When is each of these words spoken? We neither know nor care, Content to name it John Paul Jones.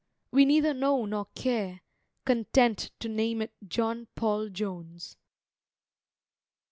We 0.31 0.45
neither 0.45 0.73
know 0.73 1.05
nor 1.05 1.27
care, 1.35 1.81
Content 2.25 2.89
to 3.01 3.07
name 3.07 3.39
it 3.39 3.53
John 3.67 4.07
Paul 4.15 4.49
Jones. 4.49 5.15